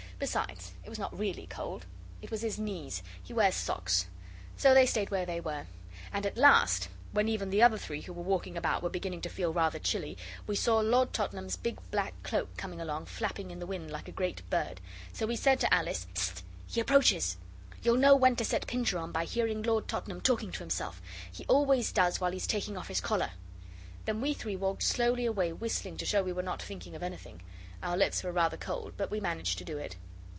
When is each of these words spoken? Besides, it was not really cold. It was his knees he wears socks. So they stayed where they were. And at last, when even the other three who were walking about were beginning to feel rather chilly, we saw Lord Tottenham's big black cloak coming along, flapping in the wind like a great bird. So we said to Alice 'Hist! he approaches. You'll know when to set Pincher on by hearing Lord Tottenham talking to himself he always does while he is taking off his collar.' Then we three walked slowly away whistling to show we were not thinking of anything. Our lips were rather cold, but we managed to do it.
Besides, 0.21 0.73
it 0.85 0.89
was 0.89 0.99
not 0.99 1.17
really 1.17 1.47
cold. 1.47 1.87
It 2.21 2.29
was 2.29 2.43
his 2.43 2.59
knees 2.59 3.01
he 3.23 3.33
wears 3.33 3.55
socks. 3.55 4.05
So 4.55 4.75
they 4.75 4.85
stayed 4.85 5.09
where 5.09 5.25
they 5.25 5.41
were. 5.41 5.65
And 6.13 6.27
at 6.27 6.37
last, 6.37 6.89
when 7.11 7.27
even 7.27 7.49
the 7.49 7.63
other 7.63 7.79
three 7.79 8.01
who 8.01 8.13
were 8.13 8.21
walking 8.21 8.55
about 8.55 8.83
were 8.83 8.91
beginning 8.91 9.21
to 9.21 9.29
feel 9.29 9.51
rather 9.51 9.79
chilly, 9.79 10.19
we 10.45 10.55
saw 10.55 10.79
Lord 10.79 11.11
Tottenham's 11.11 11.55
big 11.55 11.79
black 11.89 12.13
cloak 12.21 12.55
coming 12.55 12.79
along, 12.79 13.07
flapping 13.07 13.49
in 13.49 13.57
the 13.57 13.65
wind 13.65 13.89
like 13.89 14.07
a 14.07 14.11
great 14.11 14.47
bird. 14.51 14.79
So 15.11 15.25
we 15.25 15.35
said 15.35 15.59
to 15.61 15.73
Alice 15.73 16.05
'Hist! 16.13 16.43
he 16.67 16.79
approaches. 16.79 17.37
You'll 17.81 17.97
know 17.97 18.15
when 18.15 18.35
to 18.35 18.45
set 18.45 18.67
Pincher 18.67 18.99
on 18.99 19.11
by 19.11 19.25
hearing 19.25 19.63
Lord 19.63 19.87
Tottenham 19.87 20.21
talking 20.21 20.51
to 20.51 20.59
himself 20.59 21.01
he 21.31 21.45
always 21.47 21.91
does 21.91 22.21
while 22.21 22.29
he 22.29 22.37
is 22.37 22.45
taking 22.45 22.77
off 22.77 22.89
his 22.89 23.01
collar.' 23.01 23.31
Then 24.05 24.21
we 24.21 24.35
three 24.35 24.55
walked 24.55 24.83
slowly 24.83 25.25
away 25.25 25.51
whistling 25.51 25.97
to 25.97 26.05
show 26.05 26.21
we 26.21 26.31
were 26.31 26.43
not 26.43 26.61
thinking 26.61 26.95
of 26.95 27.01
anything. 27.01 27.41
Our 27.81 27.97
lips 27.97 28.21
were 28.23 28.31
rather 28.31 28.57
cold, 28.57 28.93
but 28.97 29.09
we 29.09 29.19
managed 29.19 29.57
to 29.57 29.65
do 29.65 29.79
it. 29.79 29.95